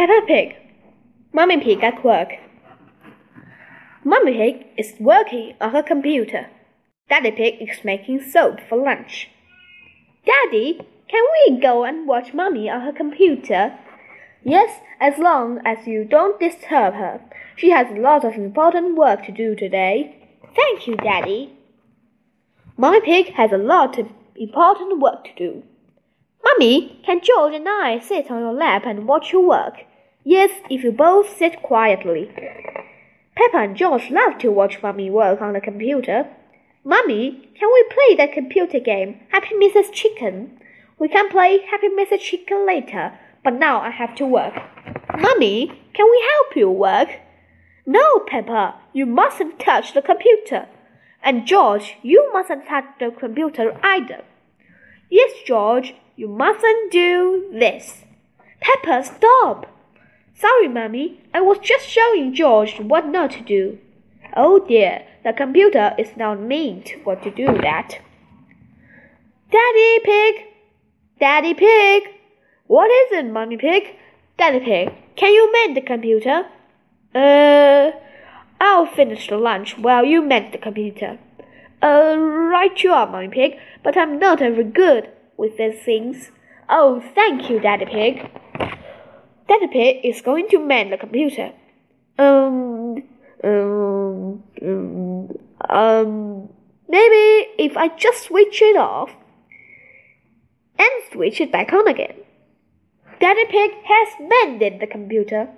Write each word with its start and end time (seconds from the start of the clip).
Peppa 0.00 0.26
Pig. 0.26 0.56
Mummy 1.30 1.58
Pig 1.58 1.84
at 1.84 2.02
work. 2.02 2.30
Mummy 4.02 4.32
Pig 4.32 4.66
is 4.78 4.94
working 4.98 5.52
on 5.60 5.72
her 5.72 5.82
computer. 5.82 6.46
Daddy 7.10 7.30
Pig 7.32 7.56
is 7.60 7.84
making 7.84 8.22
soap 8.22 8.60
for 8.66 8.78
lunch. 8.78 9.28
Daddy, 10.24 10.80
can 11.06 11.22
we 11.34 11.60
go 11.60 11.84
and 11.84 12.08
watch 12.08 12.32
Mummy 12.32 12.70
on 12.70 12.80
her 12.80 12.94
computer? 12.94 13.78
Yes, 14.42 14.80
as 15.02 15.18
long 15.18 15.60
as 15.66 15.86
you 15.86 16.06
don't 16.06 16.40
disturb 16.40 16.94
her. 16.94 17.20
She 17.56 17.68
has 17.68 17.88
a 17.90 18.00
lot 18.00 18.24
of 18.24 18.36
important 18.36 18.96
work 18.96 19.26
to 19.26 19.32
do 19.32 19.54
today. 19.54 20.16
Thank 20.56 20.86
you, 20.86 20.96
Daddy. 20.96 21.52
Mummy 22.78 23.02
Pig 23.02 23.34
has 23.34 23.52
a 23.52 23.58
lot 23.58 23.98
of 23.98 24.08
important 24.34 24.98
work 24.98 25.24
to 25.24 25.34
do. 25.36 25.62
Mummy, 26.42 26.98
can 27.04 27.20
George 27.22 27.52
and 27.52 27.68
I 27.68 27.98
sit 27.98 28.30
on 28.30 28.40
your 28.40 28.54
lap 28.54 28.84
and 28.86 29.06
watch 29.06 29.30
you 29.30 29.46
work? 29.46 29.84
Yes, 30.24 30.50
if 30.68 30.84
you 30.84 30.92
both 30.92 31.34
sit 31.38 31.62
quietly. 31.62 32.30
Peppa 33.34 33.56
and 33.56 33.76
George 33.76 34.10
love 34.10 34.36
to 34.38 34.50
watch 34.50 34.82
Mummy 34.82 35.10
work 35.10 35.40
on 35.40 35.54
the 35.54 35.60
computer. 35.60 36.28
Mummy, 36.84 37.48
can 37.58 37.70
we 37.72 37.84
play 37.90 38.16
that 38.16 38.34
computer 38.34 38.80
game, 38.80 39.20
Happy 39.30 39.54
Mrs. 39.54 39.92
Chicken? 39.92 40.60
We 40.98 41.08
can 41.08 41.30
play 41.30 41.60
Happy 41.70 41.88
Mrs. 41.88 42.20
Chicken 42.20 42.66
later, 42.66 43.18
but 43.42 43.54
now 43.54 43.80
I 43.80 43.90
have 43.90 44.14
to 44.16 44.26
work. 44.26 44.54
Mummy, 45.18 45.68
can 45.94 46.06
we 46.10 46.28
help 46.34 46.56
you 46.56 46.70
work? 46.70 47.08
No, 47.86 48.18
Peppa, 48.26 48.74
you 48.92 49.06
mustn't 49.06 49.58
touch 49.58 49.94
the 49.94 50.02
computer. 50.02 50.68
And 51.22 51.46
George, 51.46 51.96
you 52.02 52.30
mustn't 52.32 52.66
touch 52.66 52.84
the 52.98 53.10
computer 53.10 53.78
either. 53.82 54.22
Yes, 55.08 55.30
George, 55.46 55.94
you 56.14 56.28
mustn't 56.28 56.92
do 56.92 57.50
this. 57.52 58.04
Peppa, 58.60 59.02
stop! 59.02 59.79
Sorry, 60.40 60.68
Mummy, 60.68 61.20
I 61.34 61.42
was 61.42 61.58
just 61.58 61.86
showing 61.86 62.32
George 62.34 62.80
what 62.80 63.06
not 63.06 63.32
to 63.32 63.42
do. 63.42 63.78
Oh 64.34 64.58
dear, 64.66 65.04
the 65.22 65.34
computer 65.34 65.94
is 65.98 66.16
not 66.16 66.40
named 66.40 66.92
for 67.04 67.14
to 67.16 67.30
do 67.30 67.44
that. 67.44 67.98
Daddy 69.52 69.98
Pig! 70.02 70.46
Daddy 71.20 71.52
Pig! 71.52 72.04
What 72.68 72.90
is 72.90 73.18
it, 73.18 73.30
Mummy 73.30 73.58
Pig? 73.58 73.96
Daddy 74.38 74.60
Pig, 74.60 74.94
can 75.14 75.30
you 75.34 75.52
mend 75.52 75.76
the 75.76 75.82
computer? 75.82 76.46
Uh, 77.14 77.90
I'll 78.58 78.86
finish 78.86 79.28
the 79.28 79.36
lunch 79.36 79.76
while 79.76 80.06
you 80.06 80.22
mend 80.22 80.54
the 80.54 80.58
computer. 80.58 81.18
Uh, 81.82 82.16
right 82.18 82.82
you 82.82 82.92
are, 82.92 83.06
Mummy 83.06 83.28
Pig, 83.28 83.58
but 83.84 83.94
I'm 83.94 84.18
not 84.18 84.38
very 84.38 84.64
good 84.64 85.10
with 85.36 85.58
these 85.58 85.82
things. 85.84 86.30
Oh, 86.70 87.02
thank 87.14 87.50
you, 87.50 87.60
Daddy 87.60 87.84
Pig. 87.84 88.30
Daddy 89.50 89.66
Pig 89.66 90.04
is 90.04 90.20
going 90.20 90.46
to 90.50 90.60
mend 90.60 90.92
the 90.92 90.96
computer. 90.96 91.50
Um, 92.16 93.02
um, 93.42 94.44
um, 94.62 95.38
um, 95.68 96.48
maybe 96.88 97.48
if 97.58 97.76
I 97.76 97.88
just 97.96 98.22
switch 98.22 98.62
it 98.62 98.76
off 98.76 99.10
and 100.78 100.90
switch 101.10 101.40
it 101.40 101.50
back 101.50 101.72
on 101.72 101.88
again. 101.88 102.14
Daddy 103.20 103.44
Pig 103.46 103.72
has 103.86 104.08
mended 104.20 104.78
the 104.78 104.86
computer. 104.86 105.48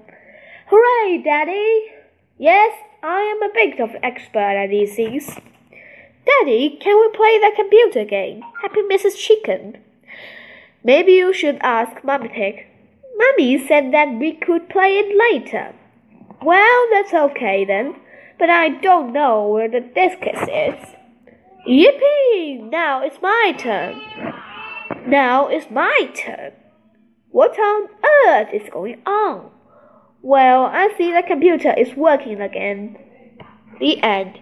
Hooray, 0.70 1.22
Daddy! 1.22 1.92
Yes, 2.38 2.72
I 3.02 3.20
am 3.20 3.42
a 3.42 3.52
bit 3.52 3.78
of 3.78 3.90
expert 4.02 4.38
at 4.38 4.70
these 4.70 4.96
things. 4.96 5.26
Daddy, 6.24 6.78
can 6.80 6.98
we 6.98 7.14
play 7.14 7.38
that 7.40 7.56
computer 7.56 8.06
game? 8.06 8.40
Happy 8.62 8.80
Mrs. 8.90 9.18
Chicken. 9.18 9.76
Maybe 10.82 11.12
you 11.12 11.34
should 11.34 11.58
ask 11.60 12.02
Mummy 12.02 12.30
Pig. 12.30 12.71
Mummy 13.16 13.66
said 13.66 13.92
that 13.92 14.18
we 14.18 14.34
could 14.34 14.68
play 14.68 14.98
it 14.98 15.16
later. 15.16 15.74
Well, 16.42 16.86
that's 16.92 17.14
okay 17.14 17.64
then, 17.64 17.96
but 18.38 18.50
I 18.50 18.68
don't 18.68 19.12
know 19.12 19.48
where 19.48 19.68
the 19.68 19.80
discus 19.80 20.40
is. 20.42 20.96
Yippee! 21.68 22.70
Now 22.70 23.02
it's 23.02 23.22
my 23.22 23.54
turn. 23.56 24.00
Now 25.06 25.46
it's 25.48 25.70
my 25.70 26.10
turn. 26.14 26.52
What 27.30 27.58
on 27.58 27.88
earth 28.26 28.48
is 28.52 28.68
going 28.70 29.00
on? 29.06 29.50
Well, 30.20 30.64
I 30.64 30.92
see 30.98 31.12
the 31.12 31.22
computer 31.26 31.72
is 31.72 31.96
working 31.96 32.40
again. 32.40 32.98
The 33.80 34.02
end. 34.02 34.38